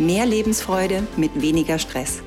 [0.00, 2.22] Mehr Lebensfreude mit weniger Stress.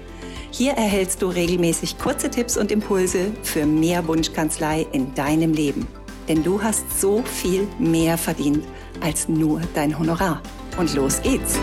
[0.52, 5.88] Hier erhältst du regelmäßig kurze Tipps und Impulse für mehr Wunschkanzlei in deinem Leben.
[6.28, 8.64] Denn du hast so viel mehr verdient
[9.02, 10.44] als nur dein Honorar.
[10.78, 11.58] Und los geht's!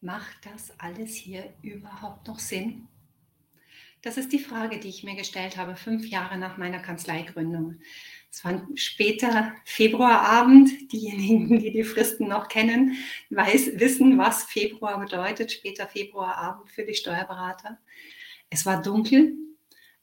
[0.00, 2.86] Macht das alles hier überhaupt noch Sinn?
[4.02, 7.80] Das ist die Frage, die ich mir gestellt habe, fünf Jahre nach meiner Kanzleigründung.
[8.34, 10.90] Es war später Februarabend.
[10.92, 12.96] Diejenigen, die die Fristen noch kennen,
[13.30, 15.52] weiß, wissen, was Februar bedeutet.
[15.52, 17.78] Später Februarabend für die Steuerberater.
[18.50, 19.34] Es war dunkel,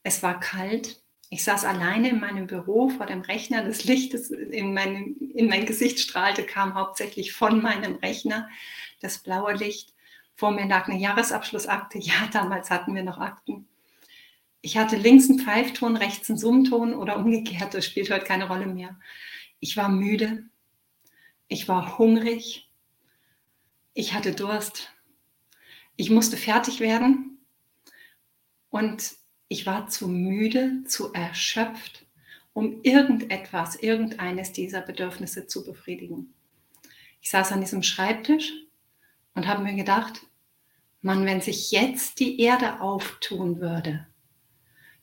[0.02, 1.02] es war kalt.
[1.28, 3.64] Ich saß alleine in meinem Büro vor dem Rechner.
[3.64, 8.48] Das Licht, das in, mein, in mein Gesicht strahlte, kam hauptsächlich von meinem Rechner.
[9.00, 9.92] Das blaue Licht.
[10.36, 11.98] Vor mir lag eine Jahresabschlussakte.
[11.98, 13.68] Ja, damals hatten wir noch Akten
[14.62, 18.66] ich hatte links einen Pfeifton, rechts einen Summton oder umgekehrt, das spielt heute keine Rolle
[18.66, 18.98] mehr.
[19.58, 20.44] Ich war müde,
[21.48, 22.70] ich war hungrig,
[23.92, 24.90] ich hatte Durst,
[25.96, 27.38] ich musste fertig werden
[28.70, 29.16] und
[29.48, 32.06] ich war zu müde, zu erschöpft,
[32.52, 36.32] um irgendetwas, irgendeines dieser Bedürfnisse zu befriedigen.
[37.20, 38.52] Ich saß an diesem Schreibtisch
[39.34, 40.22] und habe mir gedacht,
[41.00, 44.06] Mann, wenn sich jetzt die Erde auftun würde,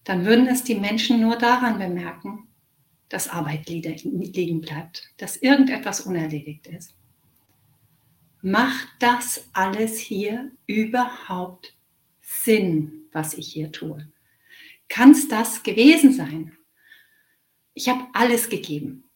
[0.04, 2.48] dann würden es die Menschen nur daran bemerken,
[3.10, 6.96] dass Arbeit liegen bleibt, dass irgendetwas unerledigt ist.
[8.42, 11.76] Macht das alles hier überhaupt
[12.22, 14.08] Sinn, was ich hier tue?
[14.88, 16.56] Kann es das gewesen sein?
[17.74, 19.10] Ich habe alles gegeben.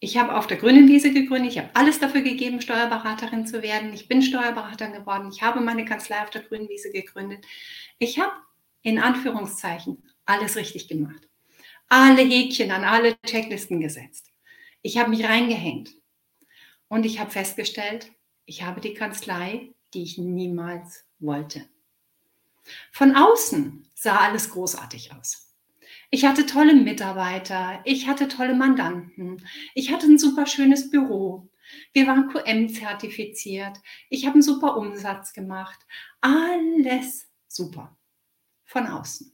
[0.00, 3.94] Ich habe auf der grünen Wiese gegründet, ich habe alles dafür gegeben, Steuerberaterin zu werden.
[3.94, 7.46] Ich bin Steuerberaterin geworden, ich habe meine Kanzlei auf der grünen Wiese gegründet.
[7.98, 8.32] Ich habe
[8.84, 11.28] in Anführungszeichen alles richtig gemacht.
[11.88, 14.30] Alle Häkchen an alle Checklisten gesetzt.
[14.82, 15.94] Ich habe mich reingehängt
[16.88, 18.12] und ich habe festgestellt,
[18.44, 21.66] ich habe die Kanzlei, die ich niemals wollte.
[22.92, 25.54] Von außen sah alles großartig aus.
[26.10, 31.48] Ich hatte tolle Mitarbeiter, ich hatte tolle Mandanten, ich hatte ein super schönes Büro.
[31.94, 33.78] Wir waren QM-zertifiziert,
[34.10, 35.80] ich habe einen super Umsatz gemacht.
[36.20, 37.96] Alles super.
[38.64, 39.32] Von außen.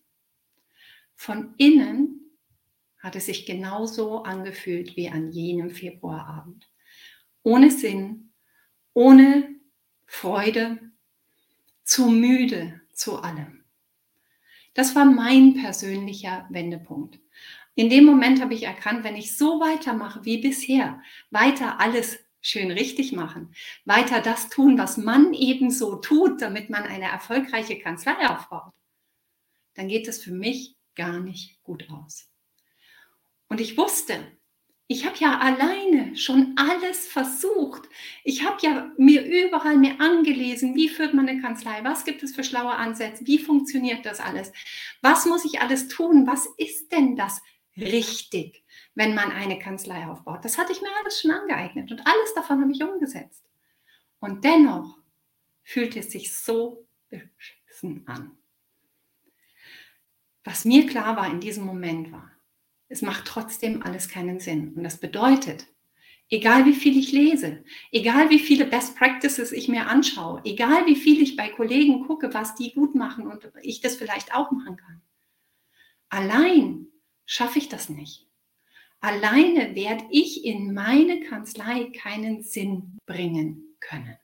[1.15, 2.21] Von innen
[2.99, 6.69] hat es sich genauso angefühlt wie an jenem Februarabend.
[7.43, 8.33] Ohne Sinn,
[8.93, 9.55] ohne
[10.07, 10.79] Freude,
[11.85, 13.65] zu müde zu allem.
[14.75, 17.19] Das war mein persönlicher Wendepunkt.
[17.75, 22.71] In dem Moment habe ich erkannt, wenn ich so weitermache wie bisher, weiter alles schön
[22.71, 23.55] richtig machen,
[23.85, 28.73] weiter das tun, was man eben so tut, damit man eine erfolgreiche Kanzlei aufbaut,
[29.75, 32.29] dann geht es für mich gar nicht gut aus.
[33.49, 34.39] Und ich wusste,
[34.87, 37.89] ich habe ja alleine schon alles versucht.
[38.25, 42.35] Ich habe ja mir überall mir angelesen, wie führt man eine Kanzlei, was gibt es
[42.35, 44.53] für schlaue Ansätze, wie funktioniert das alles,
[45.01, 47.41] was muss ich alles tun, was ist denn das
[47.77, 48.65] richtig,
[48.97, 50.45] wenn man eine Kanzlei aufbaut.
[50.45, 53.45] Das hatte ich mir alles schon angeeignet und alles davon habe ich umgesetzt.
[54.19, 54.99] Und dennoch
[55.63, 58.40] fühlt es sich so beschissen an.
[60.45, 62.31] Was mir klar war in diesem Moment war,
[62.89, 64.75] es macht trotzdem alles keinen Sinn.
[64.75, 65.67] Und das bedeutet,
[66.29, 70.97] egal wie viel ich lese, egal wie viele Best Practices ich mir anschaue, egal wie
[70.97, 74.77] viel ich bei Kollegen gucke, was die gut machen und ich das vielleicht auch machen
[74.77, 75.03] kann,
[76.09, 76.87] allein
[77.27, 78.27] schaffe ich das nicht.
[79.01, 84.17] Alleine werde ich in meine Kanzlei keinen Sinn bringen können.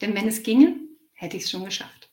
[0.00, 0.78] Denn wenn es ginge,
[1.12, 2.11] hätte ich es schon geschafft.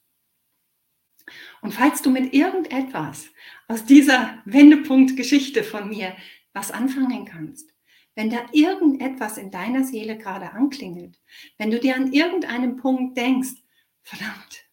[1.62, 3.28] Und falls du mit irgendetwas
[3.68, 6.16] aus dieser Wendepunkt-Geschichte von mir
[6.54, 7.70] was anfangen kannst,
[8.16, 11.20] wenn da irgendetwas in deiner Seele gerade anklingelt,
[11.58, 13.56] wenn du dir an irgendeinem Punkt denkst,
[14.04, 14.66] verdammt,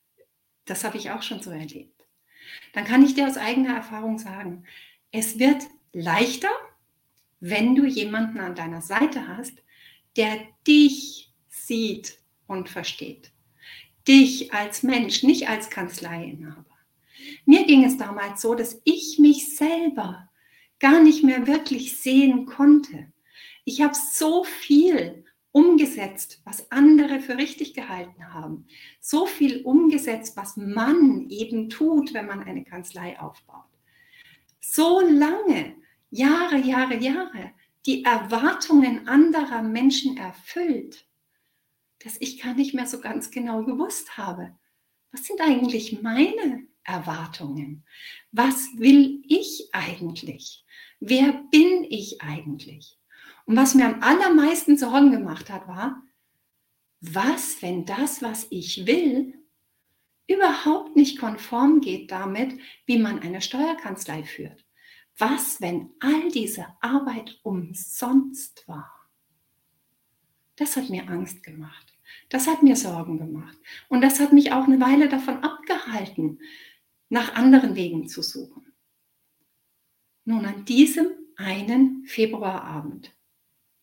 [0.65, 2.07] das habe ich auch schon so erlebt,
[2.73, 4.65] dann kann ich dir aus eigener Erfahrung sagen,
[5.13, 5.63] es wird
[5.93, 6.51] leichter,
[7.41, 9.63] wenn du jemanden an deiner Seite hast,
[10.17, 13.33] der dich sieht und versteht.
[14.09, 16.76] Dich als Mensch, nicht als Kanzleiinhaber.
[17.45, 20.29] Mir ging es damals so, dass ich mich selber
[20.79, 23.13] gar nicht mehr wirklich sehen konnte.
[23.65, 28.67] Ich habe so viel umgesetzt, was andere für richtig gehalten haben.
[29.01, 33.65] So viel umgesetzt, was man eben tut, wenn man eine Kanzlei aufbaut.
[34.61, 35.75] So lange,
[36.11, 37.53] Jahre, Jahre, Jahre,
[37.87, 41.07] die Erwartungen anderer Menschen erfüllt,
[42.05, 44.55] dass ich gar nicht mehr so ganz genau gewusst habe,
[45.11, 47.85] was sind eigentlich meine Erwartungen?
[48.33, 50.65] Was will ich eigentlich?
[51.01, 52.99] Wer bin ich eigentlich?
[53.45, 56.03] Und was mir am allermeisten Sorgen gemacht hat, war,
[57.01, 59.35] was, wenn das, was ich will,
[60.27, 64.65] überhaupt nicht konform geht damit, wie man eine Steuerkanzlei führt?
[65.19, 68.93] Was, wenn all diese Arbeit umsonst war?
[70.57, 71.95] Das hat mir Angst gemacht.
[72.29, 73.57] Das hat mir Sorgen gemacht.
[73.89, 76.41] Und das hat mich auch eine Weile davon abgehalten,
[77.09, 78.73] nach anderen Wegen zu suchen.
[80.25, 83.13] Nun, an diesem einen Februarabend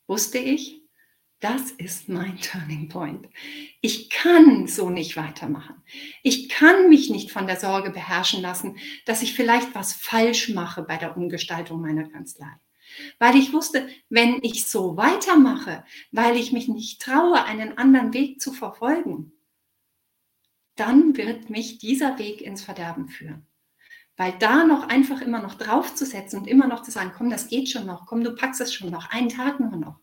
[0.08, 0.82] wusste ich,
[1.40, 3.28] das ist mein Turning Point.
[3.82, 5.76] Ich kann so nicht weitermachen.
[6.24, 10.84] Ich kann mich nicht von der Sorge beherrschen lassen, dass ich vielleicht was falsch mache
[10.84, 12.52] bei der Umgestaltung meiner Kanzlei.
[13.20, 18.40] Weil ich wusste, wenn ich so weitermache, weil ich mich nicht traue, einen anderen Weg
[18.40, 19.34] zu verfolgen,
[20.76, 23.46] dann wird mich dieser Weg ins Verderben führen.
[24.16, 27.70] Weil da noch einfach immer noch draufzusetzen und immer noch zu sagen, komm, das geht
[27.70, 30.00] schon noch, komm, du packst es schon noch, einen Tag nur noch.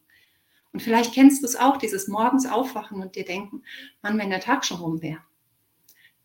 [0.73, 3.63] Und vielleicht kennst du es auch, dieses morgens aufwachen und dir denken,
[4.03, 5.21] Mann, wenn der Tag schon rum wäre.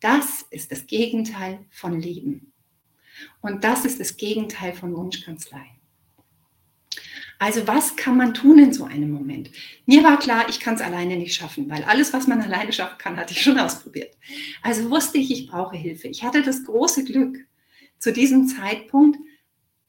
[0.00, 2.52] Das ist das Gegenteil von Leben.
[3.40, 5.75] Und das ist das Gegenteil von Wunschkanzlei.
[7.38, 9.50] Also was kann man tun in so einem Moment?
[9.84, 12.98] Mir war klar, ich kann es alleine nicht schaffen, weil alles, was man alleine schaffen
[12.98, 14.16] kann, hatte ich schon ausprobiert.
[14.62, 16.08] Also wusste ich, ich brauche Hilfe.
[16.08, 17.38] Ich hatte das große Glück,
[17.98, 19.18] zu diesem Zeitpunkt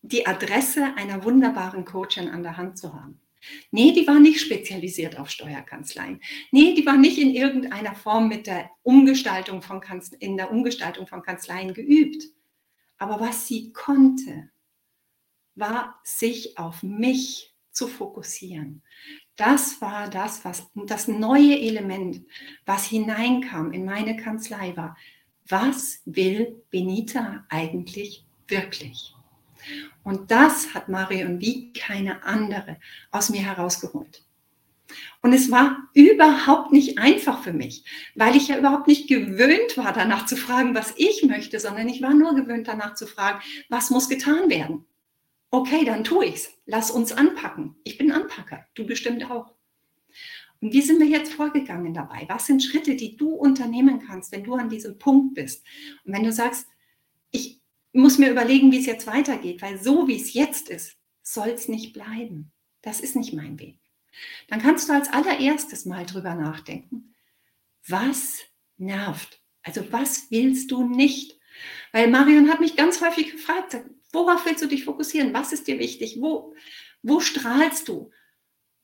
[0.02, 3.20] die Adresse einer wunderbaren Coachin an der Hand zu haben.
[3.72, 6.22] Nee, die war nicht spezialisiert auf Steuerkanzleien.
[6.52, 11.08] Nee, die war nicht in irgendeiner Form mit der Umgestaltung von Kanzleien, in der Umgestaltung
[11.08, 12.24] von Kanzleien geübt.
[12.98, 14.50] Aber was sie konnte,
[15.58, 18.82] war, sich auf mich zu fokussieren.
[19.36, 22.22] Das war das, was das neue Element,
[22.66, 24.98] was hineinkam in meine Kanzlei war.
[25.48, 29.14] Was will Benita eigentlich wirklich?
[30.04, 32.78] Und das hat Marion wie keine andere
[33.12, 34.24] aus mir herausgeholt.
[35.22, 37.84] Und es war überhaupt nicht einfach für mich,
[38.16, 42.02] weil ich ja überhaupt nicht gewöhnt war, danach zu fragen, was ich möchte, sondern ich
[42.02, 43.40] war nur gewöhnt, danach zu fragen,
[43.70, 44.86] was muss getan werden.
[45.50, 46.52] Okay, dann tue ich's.
[46.66, 47.76] Lass uns anpacken.
[47.84, 48.66] Ich bin Anpacker.
[48.74, 49.54] Du bestimmt auch.
[50.60, 52.26] Und wie sind wir jetzt vorgegangen dabei?
[52.28, 55.64] Was sind Schritte, die du unternehmen kannst, wenn du an diesem Punkt bist?
[56.04, 56.68] Und wenn du sagst,
[57.32, 57.62] ich
[57.94, 61.68] muss mir überlegen, wie es jetzt weitergeht, weil so wie es jetzt ist, soll es
[61.68, 62.52] nicht bleiben.
[62.82, 63.78] Das ist nicht mein Weg.
[64.48, 67.14] Dann kannst du als allererstes mal drüber nachdenken,
[67.88, 68.40] was
[68.78, 69.42] nervt?
[69.62, 71.40] Also was willst du nicht?
[71.92, 73.78] Weil Marion hat mich ganz häufig gefragt,
[74.12, 75.34] Worauf willst du dich fokussieren?
[75.34, 76.18] Was ist dir wichtig?
[76.20, 76.56] Wo,
[77.02, 78.12] wo strahlst du?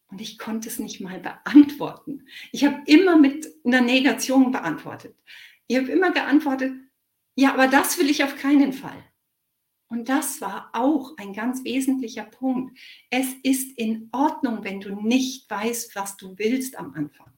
[0.08, 2.28] Und ich konnte es nicht mal beantworten.
[2.52, 5.16] Ich habe immer mit einer Negation beantwortet.
[5.68, 6.74] Ich habe immer geantwortet,
[7.36, 9.04] ja, aber das will ich auf keinen Fall.
[9.88, 12.77] Und das war auch ein ganz wesentlicher Punkt.
[13.10, 17.32] Es ist in Ordnung, wenn du nicht weißt, was du willst am Anfang.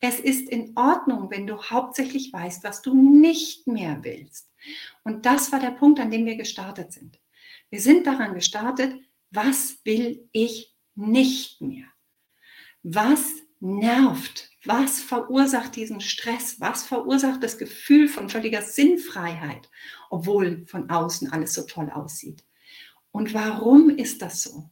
[0.00, 4.49] Es ist in Ordnung, wenn du hauptsächlich weißt, was du nicht mehr willst.
[5.04, 7.18] Und das war der Punkt, an dem wir gestartet sind.
[7.70, 8.94] Wir sind daran gestartet,
[9.30, 11.86] was will ich nicht mehr?
[12.82, 14.50] Was nervt?
[14.64, 16.60] Was verursacht diesen Stress?
[16.60, 19.70] Was verursacht das Gefühl von völliger Sinnfreiheit,
[20.10, 22.44] obwohl von außen alles so toll aussieht?
[23.12, 24.70] Und warum ist das so?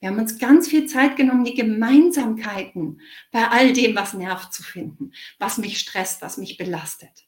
[0.00, 3.00] Wir haben uns ganz viel Zeit genommen, die Gemeinsamkeiten
[3.32, 7.26] bei all dem, was nervt, zu finden, was mich stresst, was mich belastet.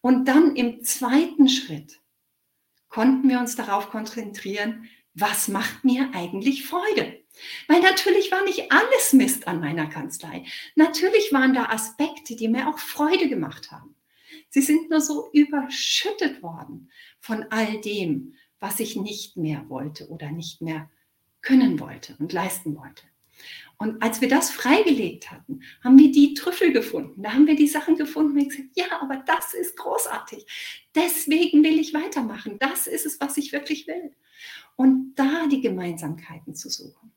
[0.00, 2.00] Und dann im zweiten Schritt
[2.88, 7.20] konnten wir uns darauf konzentrieren, was macht mir eigentlich Freude?
[7.68, 10.44] Weil natürlich war nicht alles Mist an meiner Kanzlei.
[10.74, 13.94] Natürlich waren da Aspekte, die mir auch Freude gemacht haben.
[14.48, 16.90] Sie sind nur so überschüttet worden
[17.20, 20.90] von all dem, was ich nicht mehr wollte oder nicht mehr
[21.40, 23.04] können wollte und leisten wollte.
[23.80, 27.22] Und als wir das freigelegt hatten, haben wir die Trüffel gefunden.
[27.22, 30.44] Da haben wir die Sachen gefunden und gesagt, ja, aber das ist großartig.
[30.94, 32.58] Deswegen will ich weitermachen.
[32.58, 34.12] Das ist es, was ich wirklich will.
[34.76, 37.10] Und da die Gemeinsamkeiten zu suchen.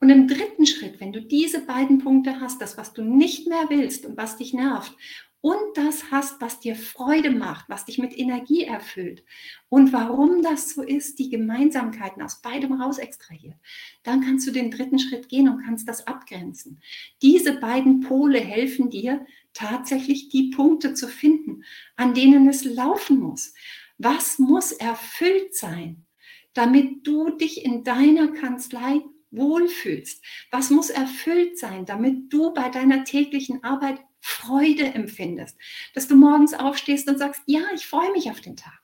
[0.00, 3.70] Und im dritten Schritt, wenn du diese beiden Punkte hast, das, was du nicht mehr
[3.70, 4.94] willst und was dich nervt,
[5.40, 9.24] und das hast, was dir Freude macht, was dich mit Energie erfüllt
[9.68, 13.56] und warum das so ist, die Gemeinsamkeiten aus beidem raus extrahiert,
[14.02, 16.80] dann kannst du den dritten Schritt gehen und kannst das abgrenzen.
[17.22, 21.62] Diese beiden Pole helfen dir tatsächlich die Punkte zu finden,
[21.96, 23.54] an denen es laufen muss.
[23.98, 26.04] Was muss erfüllt sein,
[26.52, 30.24] damit du dich in deiner Kanzlei wohlfühlst?
[30.50, 35.56] Was muss erfüllt sein, damit du bei deiner täglichen Arbeit Freude empfindest?
[35.94, 38.80] Dass du morgens aufstehst und sagst, ja, ich freue mich auf den Tag.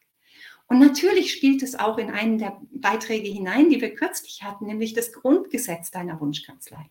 [0.67, 4.95] Und natürlich spielt es auch in einen der Beiträge hinein, die wir kürzlich hatten, nämlich
[4.95, 6.91] das Grundgesetz deiner Wunschkanzlei.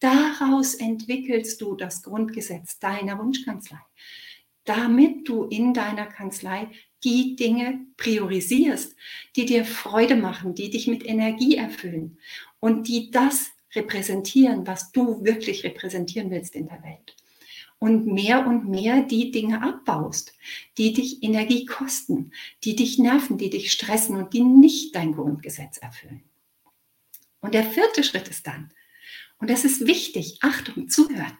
[0.00, 3.80] Daraus entwickelst du das Grundgesetz deiner Wunschkanzlei,
[4.64, 6.70] damit du in deiner Kanzlei
[7.04, 8.96] die Dinge priorisierst,
[9.36, 12.18] die dir Freude machen, die dich mit Energie erfüllen
[12.58, 17.16] und die das repräsentieren, was du wirklich repräsentieren willst in der Welt.
[17.80, 20.34] Und mehr und mehr die Dinge abbaust,
[20.78, 22.30] die dich Energie kosten,
[22.62, 26.22] die dich nerven, die dich stressen und die nicht dein Grundgesetz erfüllen.
[27.40, 28.70] Und der vierte Schritt ist dann,
[29.38, 31.38] und das ist wichtig, Achtung, zuhören,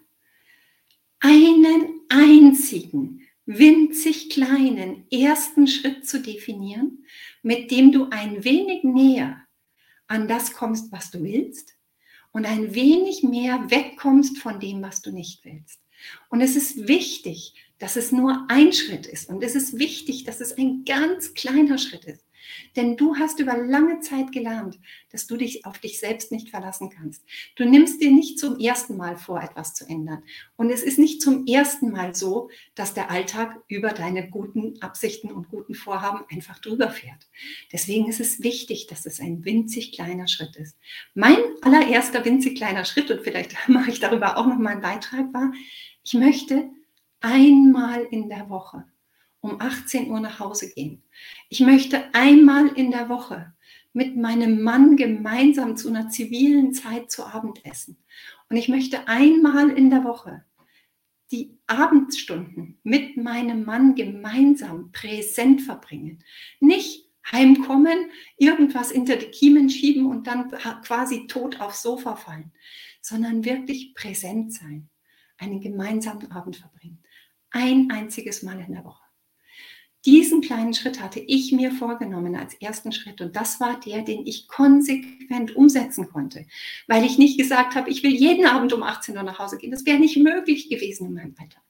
[1.20, 7.04] einen einzigen, winzig kleinen ersten Schritt zu definieren,
[7.42, 9.42] mit dem du ein wenig näher
[10.06, 11.76] an das kommst, was du willst
[12.32, 15.80] und ein wenig mehr wegkommst von dem, was du nicht willst.
[16.28, 20.40] Und es ist wichtig, dass es nur ein Schritt ist und es ist wichtig, dass
[20.40, 22.24] es ein ganz kleiner Schritt ist.
[22.76, 24.78] Denn du hast über lange Zeit gelernt,
[25.10, 27.24] dass du dich auf dich selbst nicht verlassen kannst.
[27.56, 30.22] Du nimmst dir nicht zum ersten Mal vor, etwas zu ändern.
[30.56, 35.30] Und es ist nicht zum ersten Mal so, dass der Alltag über deine guten Absichten
[35.30, 37.28] und guten Vorhaben einfach drüber fährt.
[37.72, 40.76] Deswegen ist es wichtig, dass es ein winzig kleiner Schritt ist.
[41.14, 45.32] Mein allererster winzig kleiner Schritt, und vielleicht mache ich darüber auch noch mal einen Beitrag,
[45.32, 45.52] war,
[46.02, 46.70] ich möchte
[47.20, 48.84] einmal in der Woche
[49.40, 51.02] um 18 Uhr nach Hause gehen.
[51.48, 53.54] Ich möchte einmal in der Woche
[53.92, 57.96] mit meinem Mann gemeinsam zu einer zivilen Zeit zu Abend essen.
[58.48, 60.44] Und ich möchte einmal in der Woche
[61.30, 66.24] die Abendstunden mit meinem Mann gemeinsam präsent verbringen.
[66.58, 70.50] Nicht heimkommen, irgendwas hinter die Kiemen schieben und dann
[70.82, 72.52] quasi tot aufs Sofa fallen,
[73.00, 74.89] sondern wirklich präsent sein,
[75.40, 77.02] einen gemeinsamen Abend verbringen.
[77.50, 79.02] Ein einziges Mal in der Woche.
[80.06, 84.26] Diesen kleinen Schritt hatte ich mir vorgenommen als ersten Schritt und das war der, den
[84.26, 86.46] ich konsequent umsetzen konnte,
[86.86, 89.70] weil ich nicht gesagt habe, ich will jeden Abend um 18 Uhr nach Hause gehen.
[89.70, 91.60] Das wäre nicht möglich gewesen in meinem Alter.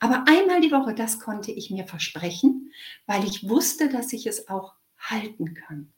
[0.00, 2.72] Aber einmal die Woche, das konnte ich mir versprechen,
[3.06, 5.92] weil ich wusste, dass ich es auch halten kann.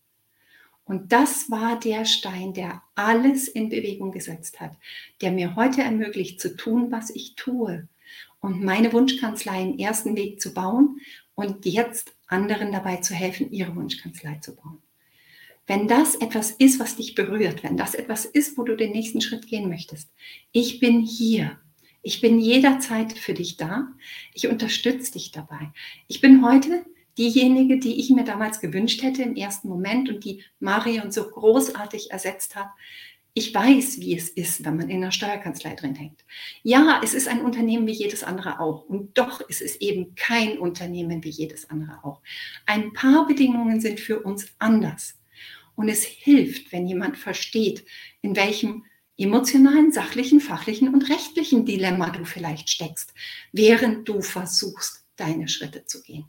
[0.85, 4.73] Und das war der Stein, der alles in Bewegung gesetzt hat,
[5.23, 7.89] der mir heute ermöglicht zu tun, was ich tue
[8.41, 11.01] und meine Wunschkanzlei im ersten Weg zu bauen
[11.35, 14.83] und jetzt anderen dabei zu helfen, ihre Wunschkanzlei zu bauen.
[15.67, 19.23] Wenn das etwas ist, was dich berührt, wenn das etwas ist, wo du den nächsten
[19.23, 20.11] Schritt gehen möchtest,
[20.53, 21.59] ich bin hier.
[22.03, 23.89] Ich bin jederzeit für dich da.
[24.35, 25.73] Ich unterstütze dich dabei.
[26.07, 26.85] Ich bin heute
[27.19, 32.11] diejenige, die ich mir damals gewünscht hätte im ersten Moment und die Marion so großartig
[32.11, 32.69] ersetzt hat,
[33.37, 36.25] ich weiß, wie es ist, wenn man in einer Steuerkanzlei drin hängt.
[36.63, 38.85] Ja, es ist ein Unternehmen wie jedes andere auch.
[38.85, 42.21] Und doch ist es eben kein Unternehmen wie jedes andere auch.
[42.65, 45.19] Ein paar Bedingungen sind für uns anders.
[45.75, 47.85] Und es hilft, wenn jemand versteht,
[48.23, 48.85] in welchem
[49.17, 53.15] emotionalen, sachlichen, fachlichen und rechtlichen Dilemma du vielleicht steckst,
[53.51, 56.27] während du versuchst, deine Schritte zu gehen.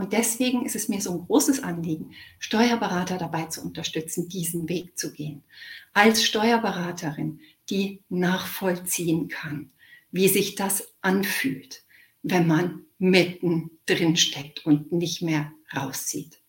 [0.00, 4.96] Und deswegen ist es mir so ein großes Anliegen, Steuerberater dabei zu unterstützen, diesen Weg
[4.96, 5.44] zu gehen.
[5.92, 9.72] Als Steuerberaterin, die nachvollziehen kann,
[10.10, 11.82] wie sich das anfühlt,
[12.22, 16.40] wenn man mitten drin steckt und nicht mehr rauszieht.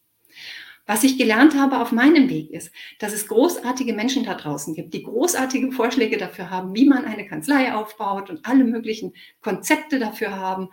[0.86, 4.93] Was ich gelernt habe auf meinem Weg ist, dass es großartige Menschen da draußen gibt,
[4.93, 10.38] die großartige Vorschläge dafür haben, wie man eine Kanzlei aufbaut und alle möglichen Konzepte dafür
[10.38, 10.70] haben.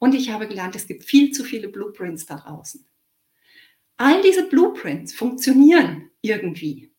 [0.00, 2.84] Und ich habe gelernt, es gibt viel zu viele Blueprints da draußen.
[3.98, 6.90] All diese Blueprints funktionieren irgendwie.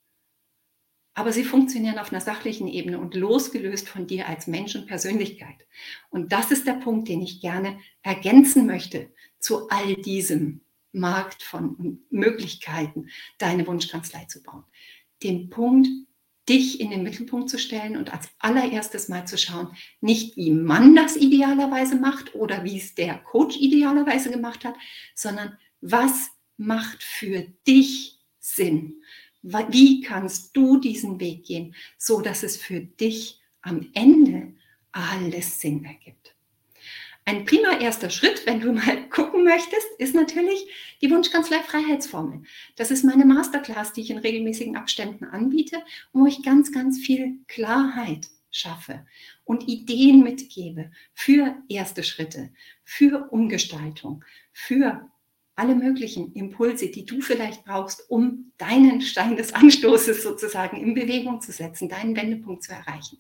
[1.16, 5.68] Aber sie funktionieren auf einer sachlichen Ebene und losgelöst von dir als Mensch und Persönlichkeit.
[6.12, 12.04] Und das ist der Punkt, den ich gerne ergänzen möchte zu all diesem Markt von
[12.12, 14.64] Möglichkeiten, deine Wunschkanzlei zu bauen.
[15.24, 15.88] Den Punkt,
[16.52, 19.70] dich in den Mittelpunkt zu stellen und als allererstes mal zu schauen,
[20.02, 24.76] nicht wie man das idealerweise macht oder wie es der Coach idealerweise gemacht hat,
[25.16, 29.02] sondern was macht für dich Sinn?
[29.42, 34.54] Wie kannst du diesen Weg gehen, so dass es für dich am Ende
[34.92, 36.36] alles Sinn ergibt?
[37.26, 40.68] Ein prima erster Schritt, wenn du mal gucken möchtest, ist natürlich
[41.02, 42.42] die Wunschkanzlei Freiheitsformel.
[42.76, 45.78] Das ist meine Masterclass, die ich in regelmäßigen Abständen anbiete,
[46.14, 49.06] wo ich ganz, ganz viel Klarheit schaffe
[49.46, 52.52] und Ideen mitgebe für erste Schritte,
[52.84, 55.10] für Umgestaltung, für
[55.56, 61.40] alle möglichen Impulse, die du vielleicht brauchst, um deinen Stein des Anstoßes sozusagen in Bewegung
[61.40, 63.20] zu setzen, deinen Wendepunkt zu erreichen.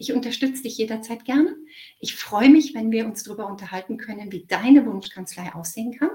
[0.00, 1.54] Ich unterstütze dich jederzeit gerne.
[2.00, 6.08] Ich freue mich, wenn wir uns darüber unterhalten können, wie deine Wunschkanzlei aussehen kann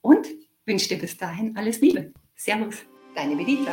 [0.00, 0.26] und
[0.66, 2.12] wünsche dir bis dahin alles Liebe.
[2.34, 2.78] Servus,
[3.14, 3.70] deine Benita.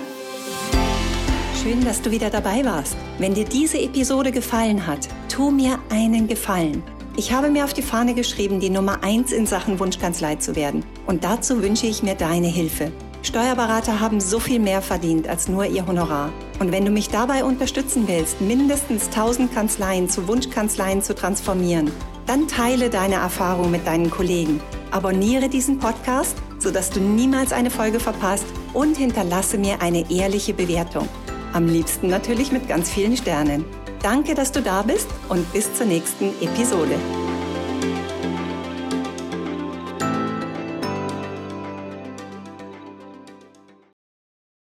[1.63, 2.96] Schön, dass du wieder dabei warst.
[3.18, 6.84] Wenn dir diese Episode gefallen hat, tu mir einen Gefallen
[7.20, 10.86] ich habe mir auf die Fahne geschrieben, die Nummer 1 in Sachen Wunschkanzlei zu werden.
[11.06, 12.94] Und dazu wünsche ich mir deine Hilfe.
[13.21, 16.31] Steuerberater haben so viel mehr verdient als nur ihr Honorar.
[16.59, 21.91] Und wenn du mich dabei unterstützen willst, mindestens 1000 Kanzleien zu Wunschkanzleien zu transformieren,
[22.25, 24.61] dann teile deine Erfahrung mit deinen Kollegen.
[24.91, 31.07] Abonniere diesen Podcast, sodass du niemals eine Folge verpasst und hinterlasse mir eine ehrliche Bewertung.
[31.53, 33.65] Am liebsten natürlich mit ganz vielen Sternen.
[34.01, 36.95] Danke, dass du da bist und bis zur nächsten Episode.